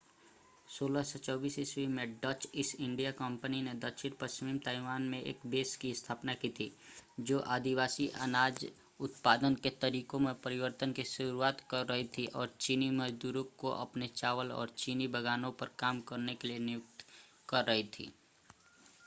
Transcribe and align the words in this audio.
1624 0.67 1.85
में 1.87 2.13
Dutch 2.21 2.45
East 2.55 2.75
India 2.77 3.09
company 3.17 3.61
ने 3.61 3.73
दक्षिण-पश्चिमी 3.81 4.57
ताइवान 4.59 5.01
में 5.09 5.19
एक 5.21 5.45
बेस 5.47 5.75
की 5.75 5.93
स्थापना 5.93 6.33
की 6.35 6.49
थी 6.51 6.71
जो 7.21 7.39
आदिवासी 7.49 8.07
अनाज 8.19 8.65
उत्पादन 8.99 9.55
के 9.63 9.69
तरीको 9.81 10.19
में 10.19 10.33
परिवर्तन 10.41 10.91
की 10.91 11.03
शुरुआत 11.05 11.61
कर 11.71 11.85
रही 11.85 12.03
थी 12.17 12.25
और 12.33 12.55
चीनी 12.59 12.89
मजदूरों 12.95 13.43
को 13.57 13.71
अपने 13.77 14.07
चावल 14.15 14.51
और 14.53 14.73
चीनी 14.77 15.07
बागानों 15.09 15.51
पर 15.51 15.69
काम 15.79 15.99
करने 16.09 16.35
के 16.35 16.47
लिए 16.47 16.59
नियुक्त 16.61 17.05
कर 17.49 17.65
रही 17.65 17.83
थी 17.89 18.11